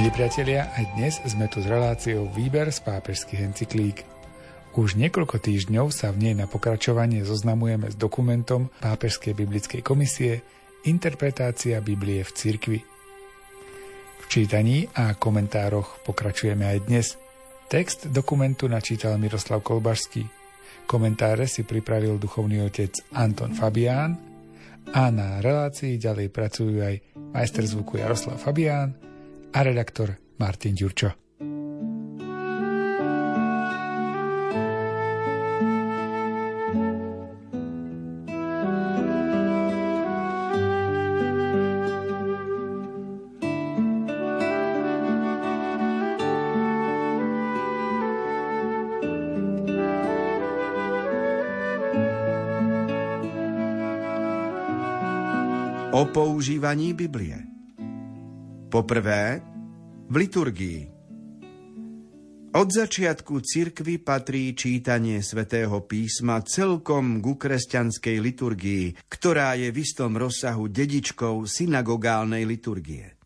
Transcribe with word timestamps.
Milí 0.00 0.16
priatelia, 0.16 0.72
aj 0.80 0.96
dnes 0.96 1.14
sme 1.28 1.44
tu 1.44 1.60
s 1.60 1.68
reláciou 1.68 2.24
Výber 2.32 2.72
z 2.72 2.80
pápežských 2.88 3.52
encyklík. 3.52 4.00
Už 4.72 4.96
niekoľko 4.96 5.36
týždňov 5.36 5.92
sa 5.92 6.08
v 6.08 6.24
nej 6.24 6.32
na 6.32 6.48
pokračovanie 6.48 7.20
zoznamujeme 7.20 7.92
s 7.92 8.00
dokumentom 8.00 8.72
Pápežskej 8.80 9.36
biblickej 9.36 9.84
komisie 9.84 10.40
Interpretácia 10.88 11.84
Biblie 11.84 12.24
v 12.24 12.32
cirkvi. 12.32 12.80
V 12.80 14.24
čítaní 14.32 14.88
a 14.96 15.12
komentároch 15.12 16.00
pokračujeme 16.08 16.64
aj 16.64 16.78
dnes. 16.88 17.20
Text 17.68 18.08
dokumentu 18.08 18.72
načítal 18.72 19.20
Miroslav 19.20 19.60
Kolbašský. 19.60 20.24
Komentáre 20.88 21.44
si 21.44 21.60
pripravil 21.60 22.16
duchovný 22.16 22.64
otec 22.64 23.04
Anton 23.12 23.52
Fabián 23.52 24.16
a 24.96 25.12
na 25.12 25.44
relácii 25.44 26.00
ďalej 26.00 26.32
pracujú 26.32 26.88
aj 26.88 27.04
majster 27.36 27.68
zvuku 27.68 28.00
Jaroslav 28.00 28.40
Fabián, 28.40 29.09
a 29.52 29.62
redaktor 29.62 30.16
Martin 30.38 30.74
Ďurčo. 30.74 31.12
O 55.92 56.04
používaní 56.04 56.94
Biblie. 56.94 57.49
Poprvé, 58.70 59.42
v 60.06 60.14
liturgii. 60.14 60.80
Od 62.54 62.68
začiatku 62.70 63.42
cirkvy 63.42 63.98
patrí 63.98 64.54
čítanie 64.54 65.26
svätého 65.26 65.82
písma 65.82 66.38
celkom 66.46 67.18
ku 67.18 67.34
kresťanskej 67.34 68.22
liturgii, 68.22 69.10
ktorá 69.10 69.58
je 69.58 69.74
v 69.74 69.76
istom 69.82 70.14
rozsahu 70.14 70.70
dedičkou 70.70 71.50
synagogálnej 71.50 72.46
liturgie. 72.46 73.18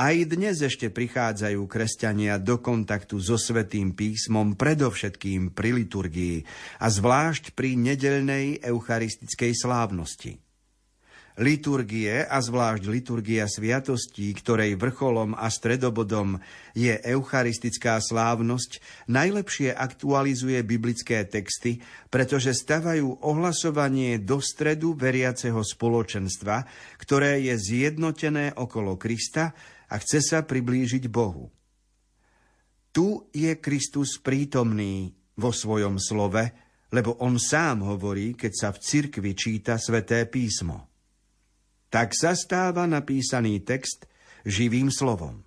Aj 0.00 0.16
dnes 0.16 0.64
ešte 0.64 0.88
prichádzajú 0.88 1.60
kresťania 1.68 2.40
do 2.40 2.56
kontaktu 2.56 3.20
so 3.20 3.36
svetým 3.36 3.92
písmom 3.92 4.56
predovšetkým 4.56 5.52
pri 5.52 5.84
liturgii 5.84 6.40
a 6.80 6.88
zvlášť 6.88 7.52
pri 7.52 7.76
nedelnej 7.76 8.64
eucharistickej 8.64 9.52
slávnosti. 9.52 10.43
Liturgie 11.34 12.22
a 12.22 12.38
zvlášť 12.38 12.86
liturgia 12.86 13.50
sviatostí, 13.50 14.30
ktorej 14.38 14.78
vrcholom 14.78 15.34
a 15.34 15.50
stredobodom 15.50 16.38
je 16.78 16.94
eucharistická 16.94 17.98
slávnosť, 17.98 18.78
najlepšie 19.10 19.74
aktualizuje 19.74 20.62
biblické 20.62 21.26
texty, 21.26 21.82
pretože 22.06 22.54
stavajú 22.54 23.18
ohlasovanie 23.18 24.22
do 24.22 24.38
stredu 24.38 24.94
veriaceho 24.94 25.58
spoločenstva, 25.58 26.70
ktoré 27.02 27.42
je 27.42 27.58
zjednotené 27.58 28.54
okolo 28.54 28.94
Krista 28.94 29.58
a 29.90 29.98
chce 29.98 30.22
sa 30.22 30.46
priblížiť 30.46 31.10
Bohu. 31.10 31.50
Tu 32.94 33.10
je 33.34 33.58
Kristus 33.58 34.22
prítomný 34.22 35.10
vo 35.34 35.50
svojom 35.50 35.98
slove, 35.98 36.46
lebo 36.94 37.18
on 37.18 37.42
sám 37.42 37.82
hovorí, 37.82 38.38
keď 38.38 38.52
sa 38.54 38.68
v 38.70 38.78
cirkvi 38.78 39.34
číta 39.34 39.82
sväté 39.82 40.30
písmo 40.30 40.93
tak 41.94 42.10
sa 42.10 42.34
stáva 42.34 42.90
napísaný 42.90 43.62
text 43.62 44.10
živým 44.42 44.90
slovom. 44.90 45.46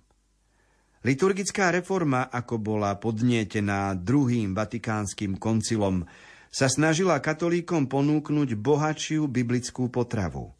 Liturgická 1.04 1.68
reforma, 1.68 2.32
ako 2.32 2.56
bola 2.56 2.96
podnietená 2.96 3.92
druhým 3.92 4.56
vatikánskym 4.56 5.36
koncilom, 5.36 6.08
sa 6.48 6.72
snažila 6.72 7.20
katolíkom 7.20 7.84
ponúknuť 7.84 8.56
bohatšiu 8.56 9.28
biblickú 9.28 9.92
potravu. 9.92 10.56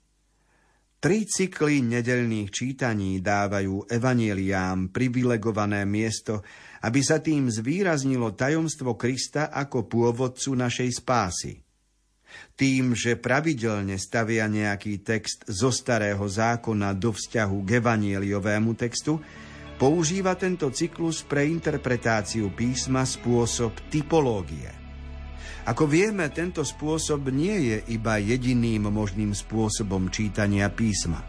Tri 1.00 1.25
cykly 1.25 1.81
nedelných 1.81 2.53
čítaní 2.53 3.25
dávajú 3.25 3.88
evanieliám 3.88 4.93
privilegované 4.93 5.88
miesto, 5.88 6.44
aby 6.84 7.00
sa 7.00 7.16
tým 7.25 7.49
zvýraznilo 7.49 8.37
tajomstvo 8.37 8.93
Krista 9.00 9.49
ako 9.49 9.88
pôvodcu 9.88 10.53
našej 10.53 10.91
spásy– 11.00 11.53
tým, 12.58 12.92
že 12.92 13.14
pravidelne 13.16 13.94
stavia 13.96 14.50
nejaký 14.50 15.00
text 15.02 15.46
zo 15.46 15.70
starého 15.70 16.22
zákona 16.26 16.92
do 16.96 17.14
vzťahu 17.14 17.58
k 17.64 17.68
evanieliovému 17.78 18.74
textu, 18.74 19.22
používa 19.78 20.34
tento 20.34 20.68
cyklus 20.74 21.22
pre 21.22 21.46
interpretáciu 21.46 22.50
písma 22.50 23.06
spôsob 23.06 23.72
typológie. 23.88 24.74
Ako 25.68 25.84
vieme, 25.84 26.26
tento 26.32 26.64
spôsob 26.64 27.28
nie 27.28 27.72
je 27.72 27.78
iba 27.92 28.16
jediným 28.16 28.88
možným 28.88 29.36
spôsobom 29.36 30.08
čítania 30.08 30.72
písma. 30.72 31.20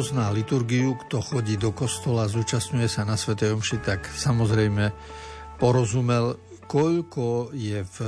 Pozná 0.00 0.32
liturgiu, 0.32 0.96
kto 0.96 1.20
chodí 1.20 1.60
do 1.60 1.76
kostola, 1.76 2.24
zúčastňuje 2.24 2.88
sa 2.88 3.04
na 3.04 3.20
Sv. 3.20 3.36
Omši, 3.36 3.84
tak 3.84 4.08
samozrejme 4.08 4.88
porozumel, 5.60 6.40
koľko 6.64 7.52
je 7.52 7.84
v 7.84 7.98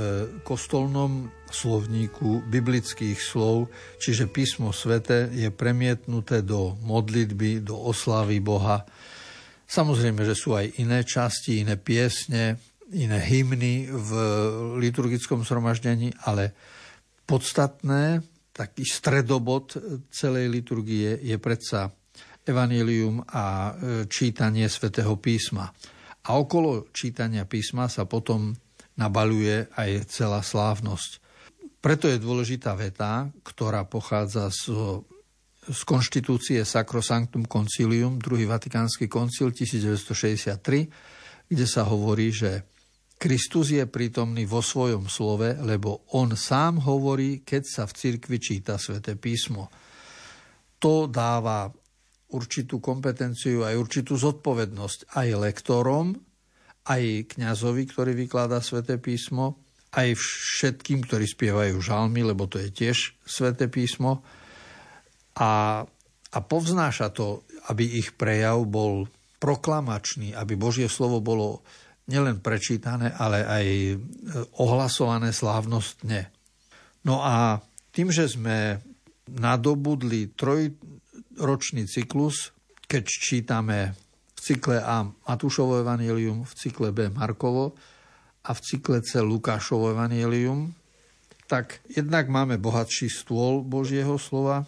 kostolnom 0.41 1.29
slovníku 1.53 2.49
biblických 2.49 3.13
slov, 3.21 3.69
čiže 4.01 4.25
písmo 4.25 4.73
svete 4.73 5.29
je 5.37 5.53
premietnuté 5.53 6.41
do 6.41 6.73
modlitby, 6.81 7.61
do 7.61 7.77
oslavy 7.77 8.41
Boha. 8.41 8.81
Samozrejme, 9.69 10.25
že 10.25 10.33
sú 10.33 10.57
aj 10.57 10.81
iné 10.81 11.05
časti, 11.05 11.61
iné 11.61 11.77
piesne, 11.77 12.57
iné 12.89 13.21
hymny 13.21 13.85
v 13.85 14.09
liturgickom 14.81 15.45
zhromaždení, 15.45 16.09
ale 16.25 16.57
podstatné 17.29 18.32
taký 18.53 18.85
stredobod 18.85 19.73
celej 20.13 20.53
liturgie 20.53 21.17
je 21.19 21.35
predsa 21.41 21.89
evanílium 22.45 23.25
a 23.33 23.43
e, 23.43 23.71
čítanie 24.05 24.69
svätého 24.69 25.17
písma. 25.17 25.73
A 26.23 26.37
okolo 26.37 26.93
čítania 26.93 27.49
písma 27.49 27.89
sa 27.89 28.05
potom 28.05 28.53
nabaluje 28.95 29.67
aj 29.73 30.05
celá 30.07 30.45
slávnosť. 30.45 31.19
Preto 31.83 32.07
je 32.07 32.21
dôležitá 32.21 32.77
veta, 32.79 33.27
ktorá 33.43 33.83
pochádza 33.83 34.47
z, 34.53 34.71
z 35.67 35.81
konštitúcie 35.83 36.63
Sacrosanctum 36.63 37.43
Concilium, 37.43 38.21
druhý 38.21 38.47
Vatikánsky 38.47 39.11
koncil 39.11 39.51
1963, 39.51 41.51
kde 41.51 41.65
sa 41.67 41.83
hovorí, 41.83 42.31
že 42.31 42.63
Kristus 43.17 43.71
je 43.71 43.87
prítomný 43.87 44.43
vo 44.43 44.59
svojom 44.59 45.07
slove, 45.07 45.55
lebo 45.63 46.03
on 46.17 46.35
sám 46.35 46.83
hovorí, 46.83 47.41
keď 47.41 47.63
sa 47.63 47.83
v 47.87 47.95
cirkvi 47.95 48.37
číta 48.37 48.75
sväté 48.75 49.15
písmo. 49.15 49.71
To 50.83 51.07
dáva 51.07 51.71
určitú 52.33 52.81
kompetenciu 52.83 53.63
aj 53.63 53.77
určitú 53.77 54.17
zodpovednosť 54.19 55.15
aj 55.15 55.27
lektorom, 55.39 56.17
aj 56.89 57.31
kňazovi, 57.37 57.83
ktorý 57.87 58.11
vykladá 58.17 58.59
sväté 58.59 58.99
písmo, 58.99 59.63
aj 59.93 60.17
všetkým, 60.17 61.05
ktorí 61.05 61.29
spievajú 61.29 61.77
žalmy, 61.79 62.25
lebo 62.25 62.49
to 62.49 62.59
je 62.59 62.73
tiež 62.73 63.15
sväté 63.23 63.69
písmo. 63.69 64.25
A, 65.37 65.85
a 66.33 66.37
povznáša 66.41 67.13
to, 67.13 67.45
aby 67.69 68.01
ich 68.01 68.17
prejav 68.17 68.65
bol 68.65 69.07
proklamačný, 69.37 70.33
aby 70.33 70.57
Božie 70.57 70.89
slovo 70.89 71.21
bolo 71.21 71.61
nielen 72.07 72.43
prečítané, 72.43 73.15
ale 73.15 73.47
aj 73.47 73.65
e, 73.67 73.95
ohlasované 74.59 75.31
slávnostne. 75.31 76.27
No 77.07 77.23
a 77.23 77.63
tým, 77.95 78.11
že 78.11 78.27
sme 78.27 78.79
nadobudli 79.31 80.35
trojročný 80.35 81.87
cyklus, 81.87 82.51
keď 82.87 83.03
čítame 83.07 83.79
v 84.35 84.39
cykle 84.39 84.83
A 84.83 85.07
Matúšovo 85.07 85.79
evanílium, 85.79 86.43
v 86.43 86.53
cykle 86.53 86.91
B 86.91 87.07
Markovo 87.07 87.75
a 88.43 88.51
v 88.51 88.59
cykle 88.59 88.99
C 88.99 89.23
Lukášovo 89.23 89.95
evanílium, 89.95 90.75
tak 91.47 91.79
jednak 91.87 92.27
máme 92.27 92.59
bohatší 92.59 93.07
stôl 93.07 93.63
Božieho 93.63 94.19
slova 94.19 94.67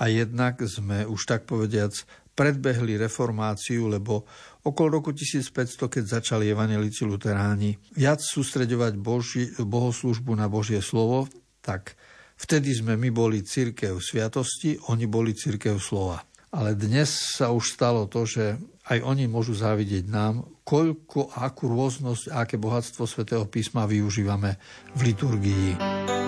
a 0.00 0.04
jednak 0.08 0.60
sme 0.64 1.04
už 1.04 1.20
tak 1.28 1.44
povediac 1.44 1.92
predbehli 2.34 2.98
reformáciu, 2.98 3.86
lebo 3.86 4.26
okolo 4.66 5.00
roku 5.00 5.14
1500, 5.14 5.86
keď 5.86 6.04
začali 6.20 6.50
evanelici 6.50 7.06
luteráni 7.06 7.78
viac 7.94 8.20
sústreďovať 8.20 8.92
Boží, 8.98 9.54
bohoslužbu 9.56 10.34
na 10.34 10.50
Božie 10.50 10.82
slovo, 10.82 11.30
tak 11.62 11.94
vtedy 12.34 12.74
sme 12.74 12.98
my 12.98 13.14
boli 13.14 13.46
církev 13.46 14.02
sviatosti, 14.02 14.76
oni 14.90 15.06
boli 15.06 15.32
církev 15.32 15.78
slova. 15.78 16.26
Ale 16.54 16.78
dnes 16.78 17.34
sa 17.34 17.50
už 17.50 17.74
stalo 17.74 18.06
to, 18.06 18.26
že 18.26 18.54
aj 18.86 18.98
oni 19.02 19.26
môžu 19.26 19.58
závidieť 19.58 20.06
nám, 20.06 20.46
koľko, 20.62 21.34
akú 21.34 21.66
rôznosť, 21.66 22.30
aké 22.30 22.60
bohatstvo 22.60 23.08
svätého 23.08 23.42
písma 23.48 23.88
využívame 23.90 24.54
v 24.94 25.00
liturgii. 25.10 26.23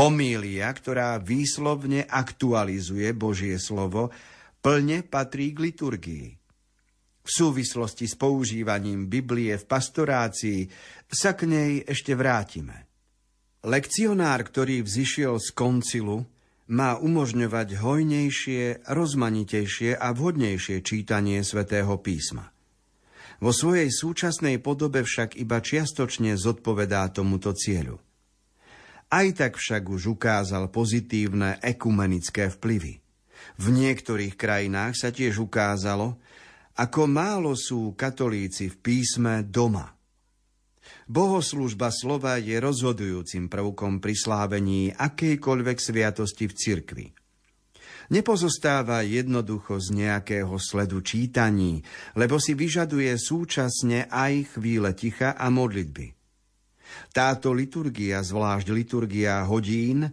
Homília, 0.00 0.72
ktorá 0.72 1.20
výslovne 1.20 2.08
aktualizuje 2.08 3.12
Božie 3.12 3.60
slovo, 3.60 4.08
plne 4.64 5.04
patrí 5.04 5.52
k 5.52 5.68
liturgii. 5.68 6.28
V 7.20 7.28
súvislosti 7.28 8.08
s 8.08 8.16
používaním 8.16 9.12
Biblie 9.12 9.60
v 9.60 9.68
pastorácii 9.68 10.72
sa 11.04 11.36
k 11.36 11.44
nej 11.44 11.72
ešte 11.84 12.16
vrátime. 12.16 12.88
Lekcionár, 13.60 14.40
ktorý 14.40 14.80
vzýšiel 14.80 15.36
z 15.36 15.52
koncilu, 15.52 16.24
má 16.72 16.96
umožňovať 16.96 17.76
hojnejšie, 17.84 18.88
rozmanitejšie 18.88 20.00
a 20.00 20.16
vhodnejšie 20.16 20.80
čítanie 20.80 21.44
svätého 21.44 21.92
písma. 22.00 22.48
Vo 23.44 23.52
svojej 23.52 23.92
súčasnej 23.92 24.64
podobe 24.64 25.04
však 25.04 25.36
iba 25.36 25.60
čiastočne 25.60 26.40
zodpovedá 26.40 27.04
tomuto 27.12 27.52
cieľu. 27.52 28.00
Aj 29.10 29.26
tak 29.34 29.58
však 29.58 29.90
už 29.90 30.14
ukázal 30.14 30.70
pozitívne 30.70 31.58
ekumenické 31.58 32.46
vplyvy. 32.46 33.02
V 33.58 33.66
niektorých 33.74 34.38
krajinách 34.38 34.94
sa 34.94 35.10
tiež 35.10 35.42
ukázalo, 35.42 36.22
ako 36.78 37.10
málo 37.10 37.58
sú 37.58 37.98
katolíci 37.98 38.70
v 38.70 38.76
písme 38.78 39.42
doma. 39.42 39.90
Bohoslužba 41.10 41.90
slova 41.90 42.38
je 42.38 42.54
rozhodujúcim 42.62 43.50
prvkom 43.50 43.98
pri 43.98 44.14
slávení 44.14 44.94
akejkoľvek 44.94 45.78
sviatosti 45.82 46.46
v 46.46 46.54
cirkvi. 46.54 47.06
Nepozostáva 48.14 49.02
jednoducho 49.02 49.82
z 49.82 50.06
nejakého 50.06 50.54
sledu 50.54 51.02
čítaní, 51.02 51.82
lebo 52.14 52.38
si 52.38 52.54
vyžaduje 52.54 53.10
súčasne 53.18 54.06
aj 54.06 54.54
chvíle 54.54 54.94
ticha 54.94 55.34
a 55.34 55.50
modlitby– 55.50 56.14
táto 57.10 57.52
liturgia, 57.54 58.22
zvlášť 58.22 58.66
liturgia 58.72 59.44
hodín, 59.46 60.10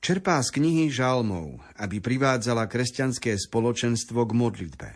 čerpá 0.00 0.38
z 0.44 0.54
knihy 0.54 0.86
žalmov, 0.92 1.58
aby 1.80 1.98
privádzala 1.98 2.70
kresťanské 2.70 3.34
spoločenstvo 3.34 4.22
k 4.28 4.32
modlitbe. 4.32 4.88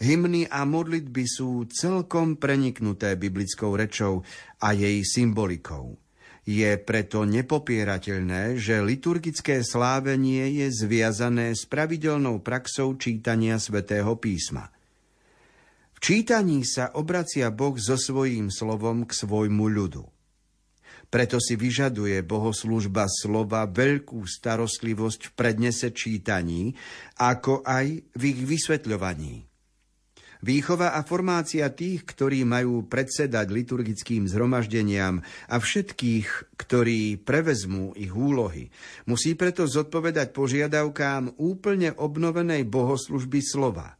Hymny 0.00 0.48
a 0.48 0.64
modlitby 0.64 1.24
sú 1.28 1.68
celkom 1.68 2.40
preniknuté 2.40 3.12
biblickou 3.20 3.76
rečou 3.76 4.24
a 4.64 4.72
jej 4.72 5.04
symbolikou. 5.04 6.00
Je 6.46 6.78
preto 6.78 7.26
nepopierateľné, 7.26 8.54
že 8.54 8.78
liturgické 8.78 9.66
slávenie 9.66 10.46
je 10.62 10.70
zviazané 10.70 11.58
s 11.58 11.66
pravidelnou 11.66 12.38
praxou 12.38 12.94
čítania 12.94 13.58
svätého 13.58 14.14
písma. 14.14 14.70
V 15.96 15.98
čítaní 15.98 16.62
sa 16.62 16.94
obracia 16.94 17.50
Boh 17.50 17.74
so 17.74 17.98
svojím 17.98 18.54
slovom 18.54 19.08
k 19.08 19.12
svojmu 19.16 19.64
ľudu. 19.66 20.15
Preto 21.06 21.38
si 21.38 21.54
vyžaduje 21.54 22.20
bohoslužba 22.26 23.06
slova 23.06 23.62
veľkú 23.70 24.26
starostlivosť 24.26 25.30
v 25.30 25.34
prednese 25.38 25.88
čítaní, 25.94 26.74
ako 27.22 27.62
aj 27.62 27.86
v 28.12 28.22
ich 28.26 28.40
vysvetľovaní. 28.42 29.46
Výchova 30.44 30.92
a 30.92 31.00
formácia 31.00 31.72
tých, 31.72 32.04
ktorí 32.04 32.44
majú 32.44 32.84
predsedať 32.84 33.48
liturgickým 33.48 34.28
zhromaždeniam 34.28 35.24
a 35.48 35.56
všetkých, 35.56 36.60
ktorí 36.60 37.16
prevezmú 37.24 37.96
ich 37.96 38.12
úlohy, 38.12 38.68
musí 39.08 39.32
preto 39.32 39.64
zodpovedať 39.64 40.36
požiadavkám 40.36 41.40
úplne 41.40 41.96
obnovenej 41.96 42.68
bohoslužby 42.68 43.40
slova. 43.40 43.95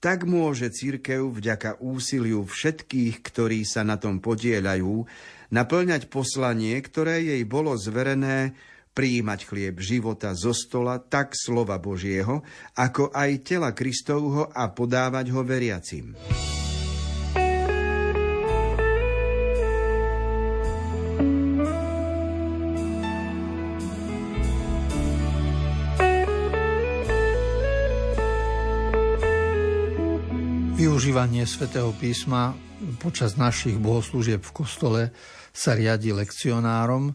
Tak 0.00 0.24
môže 0.24 0.72
církev 0.72 1.28
vďaka 1.28 1.76
úsiliu 1.84 2.48
všetkých, 2.48 3.20
ktorí 3.20 3.68
sa 3.68 3.84
na 3.84 4.00
tom 4.00 4.16
podielajú, 4.16 5.04
naplňať 5.52 6.08
poslanie, 6.08 6.72
ktoré 6.80 7.20
jej 7.20 7.44
bolo 7.44 7.76
zverené 7.76 8.56
prijímať 8.96 9.40
chlieb 9.44 9.76
života 9.76 10.32
zo 10.32 10.56
stola, 10.56 11.04
tak 11.04 11.36
slova 11.36 11.76
Božieho, 11.76 12.40
ako 12.80 13.12
aj 13.12 13.30
tela 13.44 13.76
Kristovho 13.76 14.48
a 14.48 14.72
podávať 14.72 15.36
ho 15.36 15.44
veriacim. 15.44 16.16
Využívanie 31.20 31.44
svätého 31.44 31.92
písma 32.00 32.56
počas 32.96 33.36
našich 33.36 33.76
bohoslúžieb 33.76 34.40
v 34.40 34.56
kostole 34.56 35.02
sa 35.52 35.76
riadi 35.76 36.16
lekcionárom. 36.16 37.12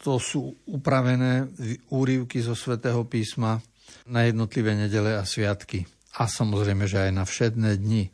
To 0.00 0.16
sú 0.16 0.56
upravené 0.64 1.52
úrivky 1.92 2.40
zo 2.40 2.56
svätého 2.56 3.04
písma 3.04 3.60
na 4.08 4.24
jednotlivé 4.24 4.72
nedele 4.72 5.20
a 5.20 5.28
sviatky. 5.28 5.84
A 6.16 6.32
samozrejme, 6.32 6.88
že 6.88 6.96
aj 6.96 7.12
na 7.12 7.28
všedné 7.28 7.76
dni. 7.76 8.08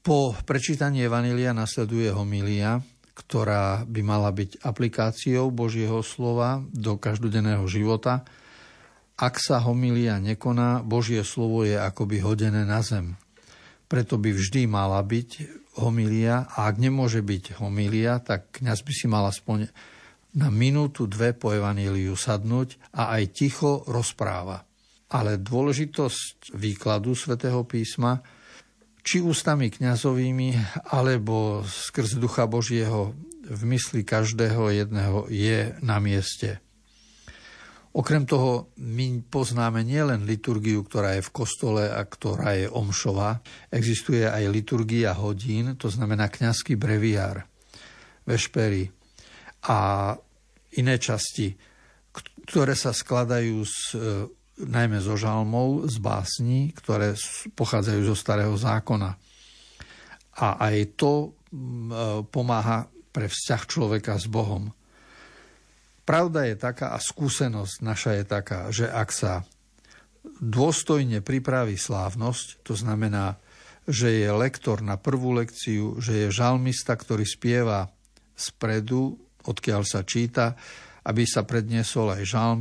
Po 0.00 0.32
prečítaní 0.32 1.04
Evanília 1.04 1.52
nasleduje 1.52 2.08
homilia, 2.16 2.80
ktorá 3.12 3.84
by 3.84 4.00
mala 4.00 4.32
byť 4.32 4.64
aplikáciou 4.64 5.52
Božieho 5.52 6.00
slova 6.00 6.64
do 6.72 6.96
každodenného 6.96 7.68
života. 7.68 8.24
Ak 9.20 9.36
sa 9.36 9.60
homilia 9.60 10.16
nekoná, 10.16 10.80
Božie 10.80 11.20
slovo 11.28 11.68
je 11.68 11.76
akoby 11.76 12.24
hodené 12.24 12.64
na 12.64 12.80
zem. 12.80 13.20
Preto 13.86 14.18
by 14.18 14.34
vždy 14.34 14.66
mala 14.66 14.98
byť 14.98 15.30
homilia 15.78 16.50
a 16.50 16.66
ak 16.66 16.82
nemôže 16.82 17.22
byť 17.22 17.62
homilia, 17.62 18.18
tak 18.18 18.58
kňaz 18.58 18.82
by 18.82 18.92
si 18.92 19.06
mal 19.06 19.24
aspoň 19.30 19.70
na 20.36 20.52
minútu, 20.52 21.08
dve 21.08 21.32
po 21.32 21.54
evaníliu 21.54 22.12
sadnúť 22.12 22.92
a 22.92 23.16
aj 23.16 23.22
ticho 23.32 23.86
rozpráva. 23.88 24.66
Ale 25.06 25.38
dôležitosť 25.38 26.58
výkladu 26.58 27.14
svätého 27.14 27.62
písma, 27.62 28.20
či 29.06 29.22
ústami 29.22 29.70
kňazovými, 29.70 30.82
alebo 30.90 31.62
skrz 31.62 32.18
Ducha 32.18 32.50
Božieho 32.50 33.14
v 33.46 33.62
mysli 33.70 34.02
každého 34.02 34.74
jedného 34.74 35.30
je 35.30 35.78
na 35.78 36.02
mieste. 36.02 36.58
Okrem 37.96 38.28
toho 38.28 38.76
my 38.76 39.24
poznáme 39.24 39.80
nielen 39.80 40.28
liturgiu, 40.28 40.84
ktorá 40.84 41.16
je 41.16 41.24
v 41.24 41.32
kostole 41.32 41.88
a 41.88 42.04
ktorá 42.04 42.52
je 42.52 42.68
omšová, 42.68 43.40
existuje 43.72 44.20
aj 44.20 44.52
liturgia 44.52 45.16
hodín, 45.16 45.80
to 45.80 45.88
znamená 45.88 46.28
kňazský 46.28 46.76
breviár, 46.76 47.48
vešpery 48.28 48.92
a 49.72 50.12
iné 50.76 51.00
časti, 51.00 51.56
ktoré 52.44 52.76
sa 52.76 52.92
skladajú 52.92 53.64
z, 53.64 53.76
e, 53.96 53.98
najmä 54.60 55.00
zo 55.00 55.16
žalmov, 55.16 55.88
z 55.88 55.96
básní, 55.96 56.76
ktoré 56.76 57.16
pochádzajú 57.56 58.12
zo 58.12 58.16
starého 58.16 58.52
zákona. 58.52 59.16
A 60.36 60.48
aj 60.68 61.00
to 61.00 61.12
e, 61.16 61.28
pomáha 62.28 62.92
pre 63.08 63.32
vzťah 63.32 63.62
človeka 63.64 64.20
s 64.20 64.28
Bohom. 64.28 64.68
Pravda 66.06 66.46
je 66.46 66.54
taká 66.54 66.94
a 66.94 67.02
skúsenosť 67.02 67.82
naša 67.82 68.10
je 68.22 68.24
taká, 68.24 68.60
že 68.70 68.86
ak 68.86 69.10
sa 69.10 69.42
dôstojne 70.38 71.18
pripraví 71.18 71.74
slávnosť, 71.74 72.62
to 72.62 72.78
znamená, 72.78 73.42
že 73.90 74.14
je 74.22 74.30
lektor 74.30 74.86
na 74.86 74.98
prvú 74.98 75.34
lekciu, 75.34 75.98
že 75.98 76.26
je 76.26 76.28
žalmista, 76.34 76.94
ktorý 76.94 77.26
spieva 77.26 77.90
spredu, 78.38 79.18
odkiaľ 79.46 79.82
sa 79.82 80.06
číta, 80.06 80.54
aby 81.06 81.26
sa 81.26 81.42
predniesol 81.42 82.18
aj 82.18 82.22
žalm. 82.22 82.60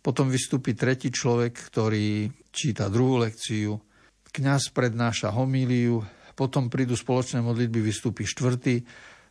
Potom 0.00 0.32
vystúpi 0.32 0.72
tretí 0.72 1.12
človek, 1.12 1.52
ktorý 1.52 2.32
číta 2.52 2.88
druhú 2.88 3.20
lekciu. 3.20 3.76
Kňaz 4.32 4.72
prednáša 4.72 5.32
homíliu, 5.36 6.00
potom 6.32 6.72
prídu 6.72 6.96
spoločné 6.96 7.44
modlitby, 7.44 7.84
vystúpi 7.84 8.24
štvrtý 8.24 8.80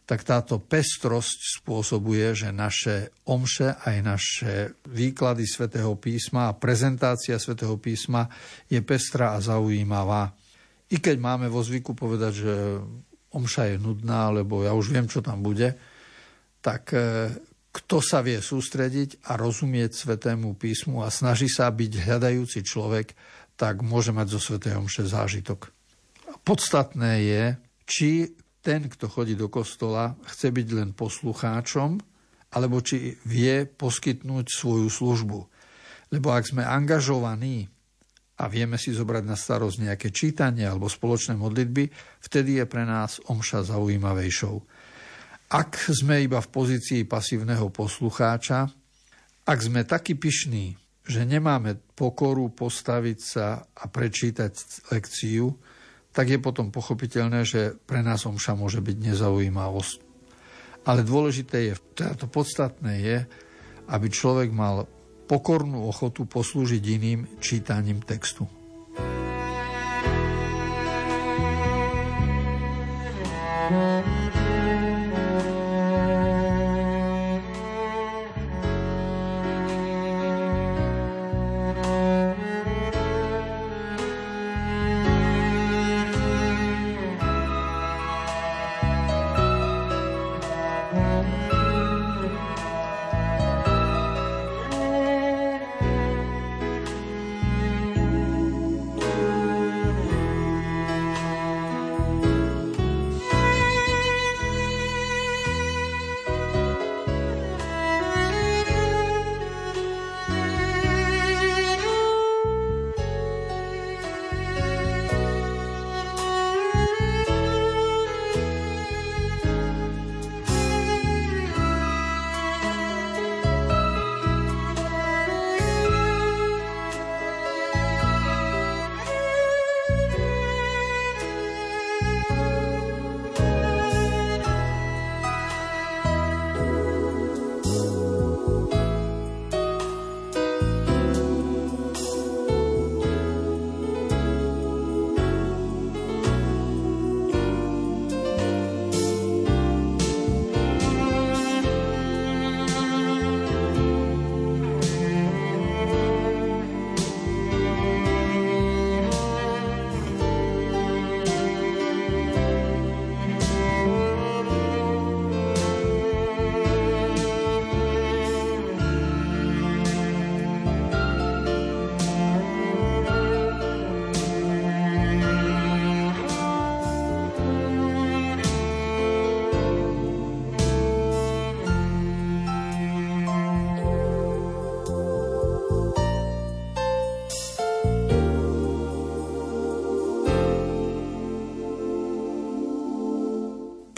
tak 0.10 0.26
táto 0.26 0.58
pestrosť 0.58 1.62
spôsobuje, 1.62 2.34
že 2.34 2.50
naše 2.50 3.14
omše, 3.30 3.78
aj 3.78 3.96
naše 4.02 4.54
výklady 4.90 5.46
svätého 5.46 5.94
písma 6.02 6.50
a 6.50 6.58
prezentácia 6.58 7.38
svätého 7.38 7.78
písma 7.78 8.26
je 8.66 8.82
pestrá 8.82 9.38
a 9.38 9.44
zaujímavá. 9.46 10.34
I 10.90 10.98
keď 10.98 11.14
máme 11.22 11.46
vo 11.46 11.62
zvyku 11.62 11.94
povedať, 11.94 12.34
že 12.42 12.54
omša 13.38 13.70
je 13.70 13.78
nudná, 13.78 14.34
lebo 14.34 14.66
ja 14.66 14.74
už 14.74 14.90
viem, 14.90 15.06
čo 15.06 15.22
tam 15.22 15.46
bude, 15.46 15.78
tak 16.66 16.90
e, 16.98 17.30
kto 17.70 18.02
sa 18.02 18.26
vie 18.26 18.42
sústrediť 18.42 19.30
a 19.30 19.38
rozumieť 19.38 19.94
svetému 19.94 20.58
písmu 20.58 21.06
a 21.06 21.14
snaží 21.14 21.46
sa 21.46 21.70
byť 21.70 21.92
hľadajúci 22.10 22.66
človek, 22.66 23.14
tak 23.54 23.86
môže 23.86 24.10
mať 24.10 24.34
zo 24.34 24.42
svetého 24.42 24.82
omše 24.82 25.06
zážitok. 25.06 25.70
Podstatné 26.42 27.12
je, 27.22 27.44
či 27.86 28.10
ten, 28.70 28.86
kto 28.86 29.10
chodí 29.10 29.34
do 29.34 29.50
kostola, 29.50 30.14
chce 30.30 30.54
byť 30.54 30.68
len 30.78 30.94
poslucháčom, 30.94 31.98
alebo 32.54 32.78
či 32.86 33.18
vie 33.26 33.66
poskytnúť 33.66 34.46
svoju 34.46 34.86
službu. 34.94 35.40
Lebo 36.14 36.30
ak 36.30 36.54
sme 36.54 36.62
angažovaní 36.62 37.66
a 38.38 38.46
vieme 38.46 38.78
si 38.78 38.94
zobrať 38.94 39.26
na 39.26 39.34
starosť 39.34 39.90
nejaké 39.90 40.14
čítanie 40.14 40.70
alebo 40.70 40.86
spoločné 40.86 41.34
modlitby, 41.34 41.90
vtedy 42.22 42.62
je 42.62 42.66
pre 42.70 42.86
nás 42.86 43.18
omša 43.26 43.74
zaujímavejšou. 43.74 44.56
Ak 45.50 45.90
sme 45.90 46.22
iba 46.22 46.38
v 46.38 46.54
pozícii 46.54 47.10
pasívneho 47.10 47.74
poslucháča, 47.74 48.70
ak 49.50 49.60
sme 49.66 49.82
takí 49.82 50.14
pyšní, 50.14 50.78
že 51.10 51.26
nemáme 51.26 51.82
pokoru 51.98 52.54
postaviť 52.54 53.18
sa 53.18 53.66
a 53.66 53.90
prečítať 53.90 54.86
lekciu, 54.94 55.58
tak 56.10 56.34
je 56.34 56.40
potom 56.42 56.74
pochopiteľné, 56.74 57.46
že 57.46 57.78
pre 57.86 58.02
nás 58.02 58.26
omša 58.26 58.58
môže 58.58 58.82
byť 58.82 58.98
nezaujímavosť. 59.14 59.98
Ale 60.90 61.06
dôležité 61.06 61.70
je, 61.70 61.74
teda 61.94 62.18
to 62.18 62.26
podstatné 62.26 62.94
je, 63.04 63.18
aby 63.90 64.08
človek 64.10 64.50
mal 64.50 64.90
pokornú 65.30 65.86
ochotu 65.86 66.26
poslúžiť 66.26 66.82
iným 66.82 67.22
čítaním 67.38 68.02
textu. 68.02 68.50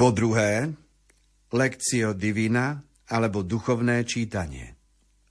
Po 0.02 0.10
druhé, 0.10 0.66
lekcio 1.54 2.18
divina 2.18 2.74
alebo 3.14 3.46
duchovné 3.46 4.02
čítanie. 4.02 4.74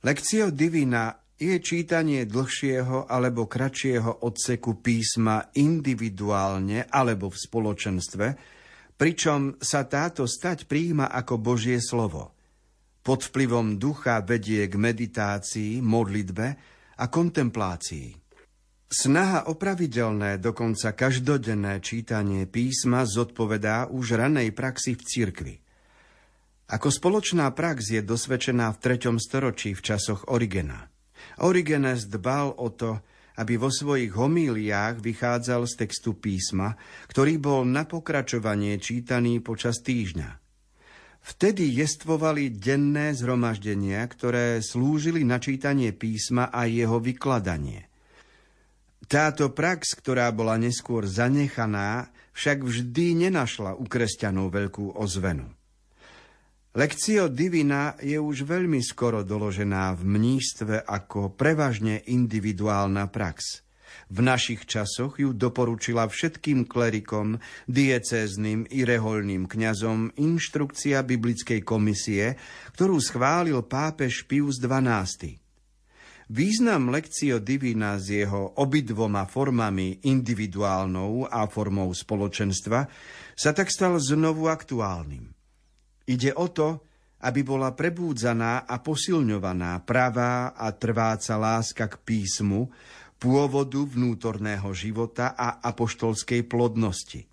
Lekcio 0.07 0.55
divina 0.55 1.11
je 1.35 1.59
čítanie 1.59 2.23
dlhšieho 2.23 3.11
alebo 3.11 3.51
kratšieho 3.51 4.23
odseku 4.23 4.79
písma 4.79 5.51
individuálne 5.59 6.87
alebo 6.87 7.35
v 7.35 7.41
spoločenstve, 7.43 8.27
pričom 8.95 9.59
sa 9.59 9.91
táto 9.91 10.31
stať 10.31 10.71
príjma 10.71 11.11
ako 11.19 11.43
Božie 11.43 11.83
slovo. 11.83 12.31
Pod 13.03 13.27
vplyvom 13.27 13.75
ducha 13.75 14.23
vedie 14.23 14.71
k 14.71 14.79
meditácii, 14.79 15.83
modlitbe 15.83 16.47
a 16.95 17.11
kontemplácii. 17.11 18.20
Snaha 18.91 19.47
o 19.47 19.55
pravidelné, 19.55 20.43
dokonca 20.43 20.91
každodenné 20.91 21.79
čítanie 21.79 22.51
písma 22.51 23.07
zodpovedá 23.07 23.87
už 23.87 24.19
ranej 24.19 24.51
praxi 24.51 24.99
v 24.99 25.03
cirkvi. 25.07 25.55
Ako 26.67 26.91
spoločná 26.91 27.47
prax 27.55 27.95
je 27.95 28.03
dosvedčená 28.03 28.67
v 28.75 28.79
3. 28.83 29.15
storočí 29.23 29.79
v 29.79 29.83
časoch 29.87 30.27
Origena. 30.27 30.91
Origenes 31.39 32.11
dbal 32.11 32.51
o 32.59 32.67
to, 32.75 32.99
aby 33.39 33.63
vo 33.63 33.71
svojich 33.71 34.11
homíliách 34.11 34.99
vychádzal 34.99 35.71
z 35.71 35.87
textu 35.87 36.19
písma, 36.19 36.75
ktorý 37.07 37.39
bol 37.39 37.63
na 37.63 37.87
pokračovanie 37.87 38.75
čítaný 38.83 39.39
počas 39.39 39.87
týždňa. 39.87 40.35
Vtedy 41.31 41.79
jestvovali 41.79 42.59
denné 42.59 43.15
zhromaždenia, 43.15 44.03
ktoré 44.11 44.59
slúžili 44.59 45.23
na 45.23 45.39
čítanie 45.39 45.95
písma 45.95 46.51
a 46.51 46.67
jeho 46.67 46.99
vykladanie. 46.99 47.90
Táto 49.09 49.49
prax, 49.55 49.97
ktorá 49.97 50.29
bola 50.35 50.61
neskôr 50.61 51.09
zanechaná, 51.09 52.13
však 52.37 52.65
vždy 52.65 53.29
nenašla 53.29 53.77
u 53.77 53.85
kresťanov 53.89 54.53
veľkú 54.53 54.97
ozvenu. 54.97 55.49
Lekcio 56.71 57.27
divina 57.27 57.99
je 57.99 58.15
už 58.15 58.47
veľmi 58.47 58.79
skoro 58.79 59.27
doložená 59.27 59.91
v 59.99 60.07
mníštve 60.07 60.87
ako 60.87 61.35
prevažne 61.35 61.99
individuálna 62.07 63.11
prax. 63.11 63.67
V 64.07 64.23
našich 64.23 64.71
časoch 64.71 65.19
ju 65.19 65.35
doporučila 65.35 66.07
všetkým 66.07 66.71
klerikom, 66.71 67.43
diecézným 67.67 68.71
i 68.71 68.87
reholným 68.87 69.51
kňazom 69.51 70.15
inštrukcia 70.15 71.03
biblickej 71.03 71.67
komisie, 71.67 72.39
ktorú 72.79 73.03
schválil 73.03 73.67
pápež 73.67 74.31
Pius 74.31 74.63
XII. 74.63 75.50
Význam 76.31 76.95
lekcio 76.95 77.43
divina 77.43 77.99
s 77.99 78.07
jeho 78.07 78.55
obidvoma 78.63 79.27
formami, 79.27 79.99
individuálnou 80.07 81.27
a 81.27 81.43
formou 81.51 81.91
spoločenstva, 81.91 82.87
sa 83.35 83.51
tak 83.51 83.67
stal 83.67 83.99
znovu 83.99 84.47
aktuálnym. 84.47 85.27
Ide 86.07 86.31
o 86.39 86.47
to, 86.55 86.87
aby 87.27 87.43
bola 87.43 87.75
prebúdzaná 87.75 88.63
a 88.63 88.79
posilňovaná 88.79 89.83
pravá 89.83 90.55
a 90.55 90.71
trváca 90.71 91.35
láska 91.35 91.91
k 91.91 91.99
písmu, 91.99 92.71
pôvodu 93.19 93.83
vnútorného 93.83 94.71
života 94.71 95.35
a 95.35 95.59
apoštolskej 95.67 96.47
plodnosti. 96.47 97.27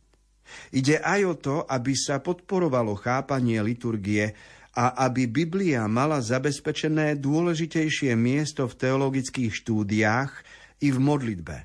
Ide 0.73 1.05
aj 1.05 1.21
o 1.21 1.33
to, 1.37 1.55
aby 1.69 1.93
sa 1.93 2.17
podporovalo 2.17 2.97
chápanie 2.97 3.61
liturgie 3.61 4.33
a 4.77 5.09
aby 5.09 5.25
Biblia 5.25 5.89
mala 5.89 6.21
zabezpečené 6.21 7.17
dôležitejšie 7.17 8.13
miesto 8.13 8.69
v 8.69 8.77
teologických 8.77 9.49
štúdiách 9.49 10.31
i 10.85 10.93
v 10.93 10.97
modlitbe. 11.01 11.55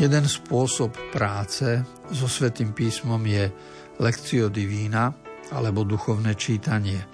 Jeden 0.00 0.24
spôsob 0.24 0.96
práce 1.12 1.76
so 2.08 2.24
Svetým 2.24 2.72
písmom 2.72 3.20
je 3.20 3.52
lekcio 4.00 4.48
divína 4.48 5.12
alebo 5.52 5.84
duchovné 5.84 6.40
čítanie. 6.40 7.04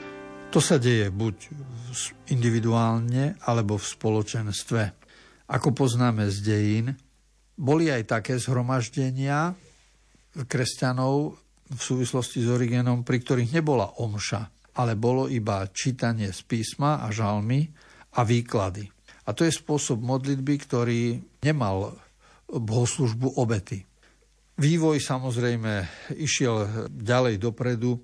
To 0.54 0.62
sa 0.62 0.78
deje 0.78 1.10
buď 1.10 1.50
individuálne 2.30 3.42
alebo 3.42 3.74
v 3.74 3.90
spoločenstve. 3.90 4.82
Ako 5.50 5.74
poznáme 5.74 6.30
z 6.30 6.38
dejín, 6.46 6.86
boli 7.58 7.90
aj 7.90 8.06
také 8.06 8.38
zhromaždenia 8.38 9.58
kresťanov 10.46 11.42
v 11.66 11.80
súvislosti 11.82 12.38
s 12.38 12.46
Origenom, 12.46 13.02
pri 13.02 13.18
ktorých 13.18 13.50
nebola 13.50 13.98
omša, 13.98 14.46
ale 14.78 14.94
bolo 14.94 15.26
iba 15.26 15.66
čítanie 15.74 16.30
z 16.30 16.38
písma 16.46 17.02
a 17.02 17.10
žalmy 17.10 17.66
a 18.14 18.22
výklady. 18.22 18.86
A 19.26 19.34
to 19.34 19.42
je 19.42 19.50
spôsob 19.50 19.98
modlitby, 19.98 20.54
ktorý 20.62 21.18
nemal 21.42 22.05
bohoslužbu 22.50 23.38
obety. 23.38 23.82
Vývoj 24.56 25.02
samozrejme 25.02 25.84
išiel 26.16 26.88
ďalej 26.88 27.36
dopredu. 27.42 28.00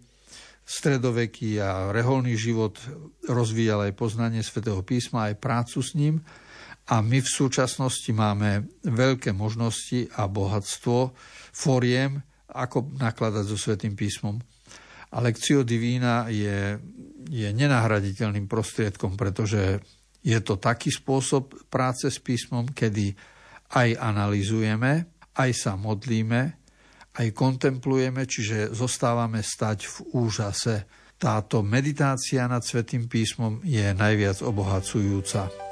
Stredoveký 0.63 1.59
a 1.59 1.91
reholný 1.91 2.39
život 2.39 2.79
rozvíjal 3.27 3.91
aj 3.91 3.99
poznanie 3.99 4.45
svätého 4.47 4.79
písma, 4.87 5.33
aj 5.33 5.43
prácu 5.43 5.79
s 5.83 5.97
ním. 5.99 6.23
A 6.87 7.03
my 7.03 7.19
v 7.19 7.31
súčasnosti 7.31 8.11
máme 8.11 8.69
veľké 8.87 9.35
možnosti 9.35 10.07
a 10.19 10.27
bohatstvo 10.29 11.15
foriem, 11.55 12.21
ako 12.53 12.95
nakladať 13.01 13.45
so 13.49 13.57
svetým 13.57 13.97
písmom. 13.97 14.39
A 15.13 15.21
lekcio 15.21 15.65
divína 15.65 16.29
je, 16.29 16.77
je 17.29 17.49
nenahraditeľným 17.53 18.49
prostriedkom, 18.49 19.17
pretože 19.17 19.81
je 20.23 20.39
to 20.41 20.57
taký 20.57 20.89
spôsob 20.89 21.69
práce 21.69 22.07
s 22.09 22.19
písmom, 22.23 22.71
kedy 22.71 23.13
aj 23.73 23.97
analizujeme, 23.97 25.09
aj 25.33 25.51
sa 25.57 25.73
modlíme, 25.81 26.43
aj 27.13 27.29
kontemplujeme, 27.33 28.25
čiže 28.25 28.73
zostávame 28.73 29.41
stať 29.41 29.89
v 29.89 29.97
úžase. 30.17 30.85
Táto 31.17 31.65
meditácia 31.65 32.45
nad 32.49 32.65
Svetým 32.65 33.09
písmom 33.09 33.61
je 33.65 33.85
najviac 33.93 34.41
obohacujúca. 34.45 35.72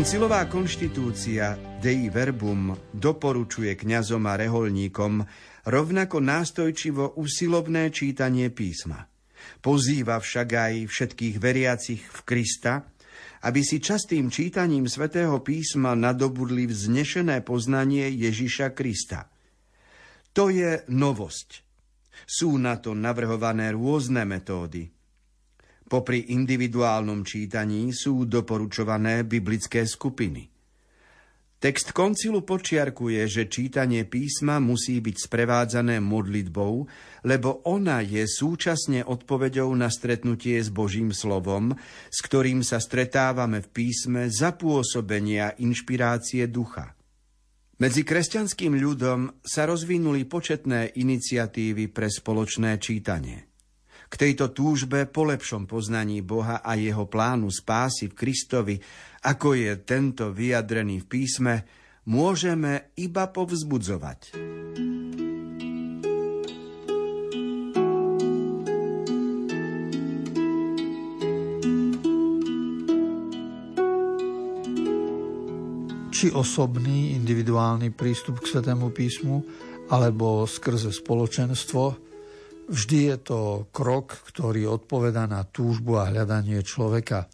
Koncilová 0.00 0.48
konštitúcia 0.48 1.60
Dei 1.76 2.08
Verbum 2.08 2.72
doporučuje 2.88 3.76
kňazom 3.76 4.24
a 4.32 4.40
reholníkom 4.40 5.20
rovnako 5.68 6.24
nástojčivo 6.24 7.20
usilovné 7.20 7.92
čítanie 7.92 8.48
písma. 8.48 9.12
Pozýva 9.60 10.16
však 10.16 10.48
aj 10.56 10.74
všetkých 10.88 11.36
veriacich 11.36 12.00
v 12.00 12.20
Krista, 12.24 12.88
aby 13.44 13.60
si 13.60 13.76
častým 13.76 14.32
čítaním 14.32 14.88
svätého 14.88 15.36
písma 15.44 15.92
nadobudli 15.92 16.64
vznešené 16.64 17.44
poznanie 17.44 18.08
Ježiša 18.08 18.72
Krista. 18.72 19.28
To 20.32 20.48
je 20.48 20.80
novosť. 20.88 21.48
Sú 22.24 22.56
na 22.56 22.80
to 22.80 22.96
navrhované 22.96 23.76
rôzne 23.76 24.24
metódy– 24.24 24.88
Popri 25.90 26.30
individuálnom 26.30 27.26
čítaní 27.26 27.90
sú 27.90 28.22
doporučované 28.22 29.26
biblické 29.26 29.82
skupiny. 29.82 30.46
Text 31.60 31.92
koncilu 31.92 32.46
počiarkuje, 32.46 33.20
že 33.26 33.50
čítanie 33.50 34.06
písma 34.06 34.62
musí 34.62 35.02
byť 35.02 35.16
sprevádzané 35.18 36.00
modlitbou, 36.00 36.88
lebo 37.26 37.66
ona 37.68 38.00
je 38.06 38.22
súčasne 38.24 39.04
odpoveďou 39.04 39.68
na 39.74 39.90
stretnutie 39.90 40.62
s 40.62 40.70
Božím 40.72 41.12
slovom, 41.12 41.76
s 42.08 42.18
ktorým 42.22 42.64
sa 42.64 42.78
stretávame 42.78 43.60
v 43.60 43.68
písme 43.68 44.30
za 44.32 44.56
pôsobenia 44.56 45.58
inšpirácie 45.58 46.48
ducha. 46.48 46.96
Medzi 47.82 48.06
kresťanským 48.06 48.78
ľudom 48.78 49.42
sa 49.42 49.66
rozvinuli 49.66 50.24
početné 50.24 50.96
iniciatívy 50.96 51.92
pre 51.92 52.08
spoločné 52.08 52.78
čítanie. 52.78 53.49
K 54.10 54.14
tejto 54.18 54.50
túžbe 54.50 55.06
po 55.06 55.22
lepšom 55.22 55.70
poznaní 55.70 56.18
Boha 56.18 56.66
a 56.66 56.74
jeho 56.74 57.06
plánu 57.06 57.46
spásy 57.46 58.10
v 58.10 58.18
Kristovi, 58.18 58.76
ako 59.22 59.54
je 59.54 59.70
tento 59.86 60.34
vyjadrený 60.34 61.06
v 61.06 61.06
písme, 61.06 61.54
môžeme 62.10 62.90
iba 62.98 63.30
povzbudzovať. 63.30 64.34
či 76.20 76.28
osobný, 76.36 77.16
individuálny 77.16 77.96
prístup 77.96 78.44
k 78.44 78.52
Svetému 78.52 78.92
písmu, 78.92 79.40
alebo 79.88 80.44
skrze 80.44 80.92
spoločenstvo, 80.92 82.09
Vždy 82.70 82.98
je 83.10 83.16
to 83.18 83.40
krok, 83.74 84.14
ktorý 84.30 84.70
odpoveda 84.70 85.26
na 85.26 85.42
túžbu 85.42 85.98
a 85.98 86.06
hľadanie 86.06 86.62
človeka, 86.62 87.26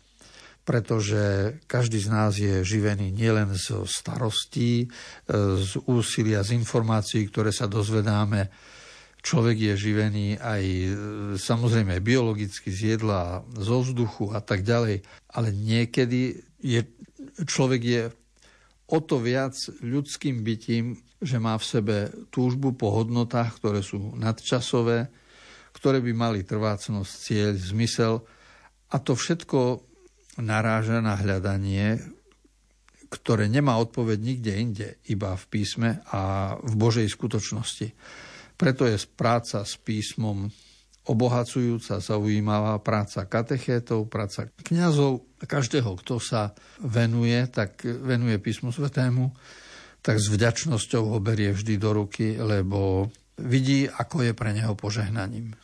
pretože 0.64 1.54
každý 1.68 2.00
z 2.00 2.08
nás 2.08 2.32
je 2.40 2.64
živený 2.64 3.12
nielen 3.12 3.52
z 3.52 3.84
starostí, 3.84 4.72
e, 4.82 4.86
z 5.60 5.76
úsilia, 5.84 6.40
z 6.40 6.56
informácií, 6.56 7.28
ktoré 7.28 7.52
sa 7.52 7.68
dozvedáme. 7.68 8.48
Človek 9.20 9.60
je 9.60 9.74
živený 9.76 10.40
aj 10.40 10.62
e, 10.64 10.88
samozrejme 11.36 12.00
biologicky 12.00 12.72
z 12.72 12.96
jedla, 12.96 13.44
zo 13.60 13.84
vzduchu 13.84 14.32
a 14.32 14.40
tak 14.40 14.64
ďalej, 14.64 15.04
ale 15.36 15.52
niekedy 15.52 16.40
je, 16.64 16.80
človek 17.44 17.82
je 17.84 18.02
o 18.88 18.98
to 19.04 19.20
viac 19.20 19.52
ľudským 19.84 20.40
bytím, 20.40 20.96
že 21.20 21.36
má 21.36 21.60
v 21.60 21.68
sebe 21.68 21.96
túžbu 22.32 22.72
po 22.72 22.88
hodnotách, 22.88 23.60
ktoré 23.60 23.84
sú 23.84 24.16
nadčasové, 24.16 25.12
ktoré 25.86 26.02
by 26.02 26.18
mali 26.18 26.42
trvácnosť, 26.42 27.12
cieľ, 27.14 27.54
zmysel. 27.54 28.18
A 28.90 28.98
to 28.98 29.14
všetko 29.14 29.86
naráža 30.42 30.98
na 30.98 31.14
hľadanie, 31.14 32.02
ktoré 33.06 33.46
nemá 33.46 33.78
odpoveď 33.78 34.18
nikde 34.18 34.52
inde, 34.58 34.88
iba 35.06 35.38
v 35.38 35.44
písme 35.46 36.02
a 36.10 36.54
v 36.58 36.74
Božej 36.74 37.06
skutočnosti. 37.06 37.94
Preto 38.58 38.82
je 38.82 38.98
práca 39.14 39.62
s 39.62 39.78
písmom 39.78 40.50
obohacujúca, 41.06 42.02
zaujímavá 42.02 42.82
práca 42.82 43.22
katechétov, 43.22 44.10
práca 44.10 44.50
kňazov, 44.66 45.38
každého, 45.38 45.94
kto 46.02 46.18
sa 46.18 46.50
venuje, 46.82 47.46
tak 47.46 47.86
venuje 47.86 48.42
písmu 48.42 48.74
svetému, 48.74 49.30
tak 50.02 50.18
s 50.18 50.34
vďačnosťou 50.34 51.14
ho 51.14 51.22
berie 51.22 51.54
vždy 51.54 51.78
do 51.78 51.94
ruky, 51.94 52.34
lebo 52.34 53.06
vidí, 53.38 53.86
ako 53.86 54.26
je 54.26 54.32
pre 54.34 54.50
neho 54.50 54.74
požehnaním. 54.74 55.54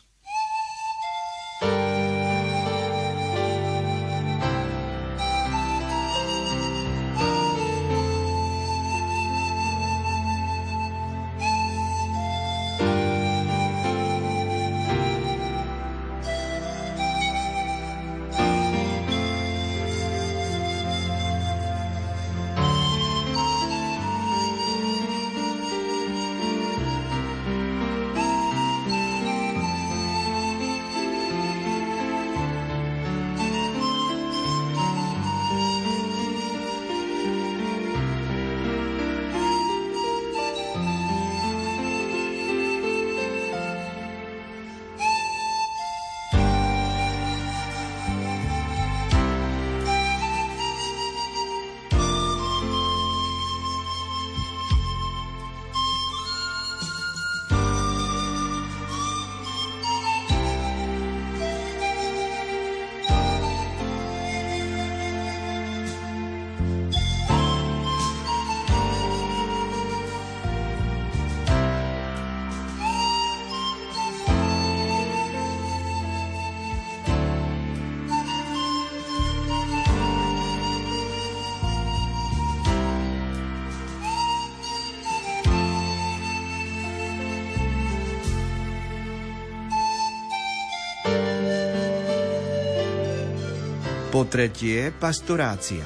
Tretie, 94.29 94.93
pastorácia. 94.95 95.83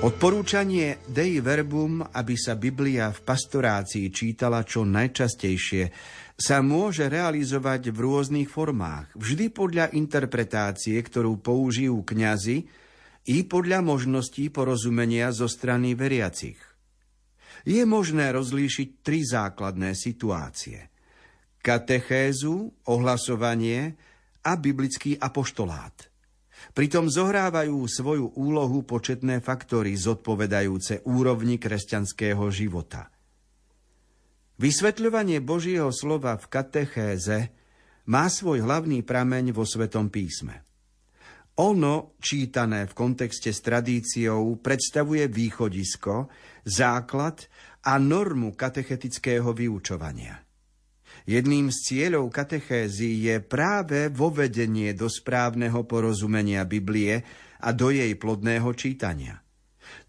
Odporúčanie 0.00 1.02
Dei 1.08 1.42
Verbum, 1.42 2.00
aby 2.02 2.34
sa 2.38 2.54
Biblia 2.54 3.10
v 3.10 3.20
pastorácii 3.24 4.12
čítala 4.14 4.62
čo 4.62 4.86
najčastejšie, 4.86 5.90
sa 6.36 6.60
môže 6.60 7.08
realizovať 7.10 7.90
v 7.90 7.98
rôznych 8.04 8.48
formách, 8.52 9.12
vždy 9.16 9.50
podľa 9.50 9.86
interpretácie, 9.96 10.96
ktorú 11.00 11.40
použijú 11.40 12.04
kňazi, 12.04 12.68
i 13.28 13.36
podľa 13.44 13.84
možností 13.84 14.48
porozumenia 14.52 15.32
zo 15.34 15.48
strany 15.48 15.98
veriacich. 15.98 16.60
Je 17.64 17.82
možné 17.84 18.32
rozlíšiť 18.32 18.88
tri 19.00 19.24
základné 19.24 19.92
situácie. 19.92 20.90
Katechézu, 21.60 22.88
ohlasovanie 22.88 23.96
a 24.44 24.56
biblický 24.56 25.20
apoštolát– 25.20 26.06
Pritom 26.70 27.10
zohrávajú 27.10 27.88
svoju 27.88 28.36
úlohu 28.38 28.86
početné 28.86 29.42
faktory 29.42 29.96
zodpovedajúce 29.98 31.02
úrovni 31.08 31.58
kresťanského 31.58 32.44
života. 32.52 33.10
Vysvetľovanie 34.60 35.40
Božieho 35.40 35.88
slova 35.88 36.36
v 36.36 36.46
katechéze 36.52 37.38
má 38.12 38.28
svoj 38.28 38.60
hlavný 38.64 39.00
prameň 39.00 39.56
vo 39.56 39.64
Svetom 39.64 40.12
písme. 40.12 40.68
Ono, 41.60 42.16
čítané 42.20 42.88
v 42.88 42.96
kontexte 42.96 43.52
s 43.52 43.60
tradíciou, 43.60 44.60
predstavuje 44.60 45.28
východisko, 45.28 46.28
základ 46.64 47.48
a 47.84 47.96
normu 48.00 48.52
katechetického 48.56 49.52
vyučovania– 49.52 50.40
Jedným 51.30 51.70
z 51.70 51.78
cieľov 51.86 52.34
katechézy 52.34 53.30
je 53.30 53.38
práve 53.38 54.10
vovedenie 54.10 54.90
do 54.98 55.06
správneho 55.06 55.86
porozumenia 55.86 56.66
Biblie 56.66 57.22
a 57.62 57.70
do 57.70 57.94
jej 57.94 58.10
plodného 58.18 58.66
čítania. 58.74 59.38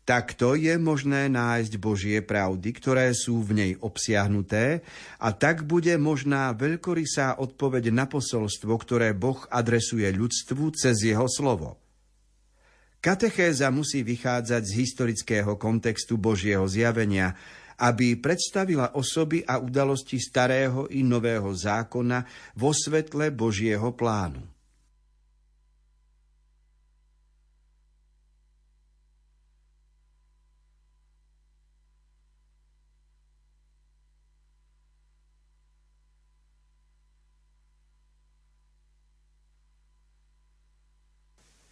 Takto 0.01 0.57
je 0.57 0.81
možné 0.81 1.29
nájsť 1.29 1.77
Božie 1.77 2.25
pravdy, 2.25 2.73
ktoré 2.73 3.13
sú 3.13 3.45
v 3.45 3.53
nej 3.53 3.71
obsiahnuté 3.77 4.81
a 5.21 5.29
tak 5.29 5.69
bude 5.69 5.93
možná 6.01 6.57
veľkorysá 6.57 7.37
odpoveď 7.37 7.93
na 7.93 8.09
posolstvo, 8.09 8.73
ktoré 8.81 9.13
Boh 9.13 9.45
adresuje 9.53 10.09
ľudstvu 10.09 10.73
cez 10.73 11.05
jeho 11.05 11.29
slovo. 11.29 11.77
Katechéza 12.97 13.69
musí 13.69 14.01
vychádzať 14.01 14.61
z 14.65 14.73
historického 14.73 15.53
kontextu 15.61 16.17
Božieho 16.17 16.65
zjavenia, 16.65 17.37
aby 17.81 18.21
predstavila 18.21 18.93
osoby 18.93 19.41
a 19.41 19.57
udalosti 19.57 20.21
starého 20.21 20.85
i 20.93 21.01
nového 21.01 21.49
zákona 21.49 22.21
vo 22.53 22.69
svetle 22.69 23.33
Božieho 23.33 23.97
plánu. 23.97 24.45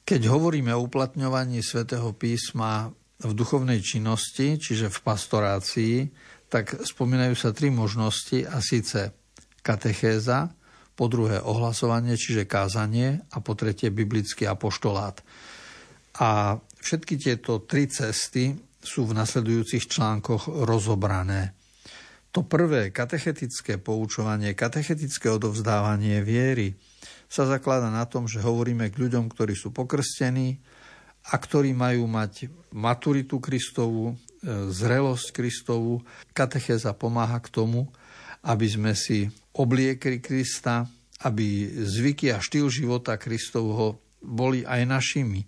Keď 0.10 0.26
hovoríme 0.26 0.74
o 0.74 0.90
uplatňovaní 0.90 1.62
svätého 1.62 2.10
písma 2.18 2.90
v 3.20 3.32
duchovnej 3.36 3.84
činnosti, 3.84 4.56
čiže 4.56 4.88
v 4.88 5.00
pastorácii, 5.04 5.96
tak 6.48 6.80
spomínajú 6.82 7.36
sa 7.36 7.52
tri 7.52 7.70
možnosti 7.70 8.48
a 8.48 8.64
síce 8.64 9.12
katechéza, 9.60 10.56
po 11.00 11.08
druhé 11.08 11.40
ohlasovanie, 11.40 12.20
čiže 12.20 12.44
kázanie 12.44 13.24
a 13.32 13.40
po 13.40 13.56
tretie 13.56 13.88
biblický 13.88 14.44
apoštolát. 14.52 15.24
A 16.20 16.60
všetky 16.84 17.16
tieto 17.16 17.64
tri 17.64 17.88
cesty 17.88 18.52
sú 18.84 19.08
v 19.08 19.16
nasledujúcich 19.16 19.88
článkoch 19.88 20.68
rozobrané. 20.68 21.56
To 22.36 22.44
prvé, 22.44 22.92
katechetické 22.92 23.80
poučovanie, 23.80 24.52
katechetické 24.52 25.32
odovzdávanie 25.32 26.20
viery, 26.20 26.76
sa 27.32 27.48
zaklada 27.48 27.88
na 27.88 28.04
tom, 28.04 28.28
že 28.28 28.44
hovoríme 28.44 28.92
k 28.92 29.00
ľuďom, 29.00 29.32
ktorí 29.32 29.56
sú 29.56 29.72
pokrstení 29.72 30.60
a 31.30 31.36
ktorí 31.38 31.78
majú 31.78 32.10
mať 32.10 32.50
maturitu 32.74 33.38
Kristovu, 33.38 34.14
e, 34.14 34.14
zrelosť 34.74 35.28
Kristovu. 35.30 36.02
Katechéza 36.34 36.98
pomáha 36.98 37.38
k 37.38 37.54
tomu, 37.54 37.90
aby 38.42 38.66
sme 38.66 38.94
si 38.98 39.30
obliekli 39.54 40.18
Krista, 40.18 40.90
aby 41.22 41.68
zvyky 41.86 42.32
a 42.34 42.40
štýl 42.40 42.72
života 42.72 43.20
Kristovho 43.20 44.00
boli 44.24 44.64
aj 44.64 44.88
našimi, 44.88 45.44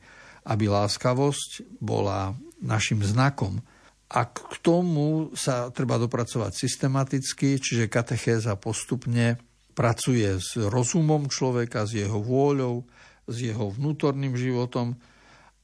aby 0.48 0.68
láskavosť 0.68 1.80
bola 1.80 2.36
našim 2.60 3.00
znakom. 3.02 3.64
A 4.12 4.28
k 4.28 4.60
tomu 4.60 5.32
sa 5.40 5.72
treba 5.72 5.96
dopracovať 5.96 6.52
systematicky, 6.52 7.56
čiže 7.64 7.88
katechéza 7.88 8.60
postupne 8.60 9.40
pracuje 9.72 10.36
s 10.36 10.60
rozumom 10.60 11.32
človeka, 11.32 11.88
s 11.88 11.96
jeho 11.96 12.20
vôľou, 12.20 12.84
s 13.32 13.36
jeho 13.40 13.72
vnútorným 13.72 14.36
životom, 14.36 15.00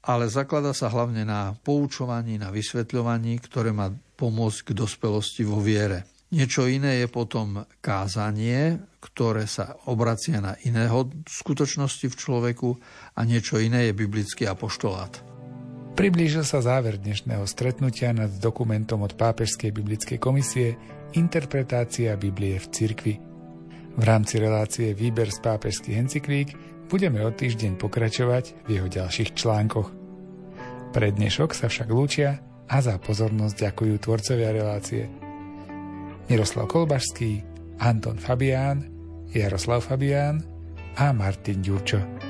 ale 0.07 0.31
zaklada 0.31 0.71
sa 0.71 0.87
hlavne 0.87 1.27
na 1.27 1.51
poučovaní, 1.59 2.39
na 2.39 2.47
vysvetľovaní, 2.47 3.43
ktoré 3.43 3.75
má 3.75 3.91
pomôcť 3.91 4.71
k 4.71 4.77
dospelosti 4.79 5.43
vo 5.43 5.59
viere. 5.59 6.07
Niečo 6.31 6.67
iné 6.67 7.03
je 7.03 7.07
potom 7.07 7.63
kázanie, 7.79 8.79
ktoré 8.99 9.47
sa 9.47 9.79
obracia 9.87 10.43
na 10.43 10.55
iného 10.63 11.07
skutočnosti 11.23 12.07
v 12.07 12.19
človeku 12.19 12.69
a 13.15 13.19
niečo 13.23 13.59
iné 13.59 13.91
je 13.91 13.93
biblický 13.95 14.43
apoštolát. 14.47 15.23
Priblížil 15.95 16.43
sa 16.43 16.59
záver 16.59 16.99
dnešného 16.99 17.43
stretnutia 17.47 18.11
nad 18.11 18.31
dokumentom 18.39 19.03
od 19.07 19.15
Pápežskej 19.15 19.71
biblickej 19.71 20.19
komisie 20.19 20.75
Interpretácia 21.15 22.15
Biblie 22.19 22.59
v 22.59 22.67
cirkvi. 22.69 23.15
V 23.97 24.03
rámci 24.05 24.37
relácie 24.37 24.93
Výber 24.93 25.33
z 25.33 25.41
pápežských 25.41 25.97
encyklík 25.97 26.76
budeme 26.87 27.19
o 27.23 27.31
týždeň 27.31 27.75
pokračovať 27.75 28.65
v 28.65 28.79
jeho 28.79 28.87
ďalších 28.87 29.35
článkoch. 29.35 29.91
Pre 30.95 31.07
dnešok 31.11 31.51
sa 31.51 31.67
však 31.67 31.91
lúčia 31.91 32.39
a 32.67 32.79
za 32.79 32.95
pozornosť 32.97 33.55
ďakujú 33.69 33.93
tvorcovia 33.99 34.49
relácie. 34.55 35.11
Miroslav 36.27 36.67
Kolbašský, 36.67 37.43
Anton 37.79 38.19
Fabián, 38.19 38.87
Jaroslav 39.31 39.83
Fabián 39.83 40.43
a 40.95 41.11
Martin 41.11 41.59
Ďurčo. 41.63 42.26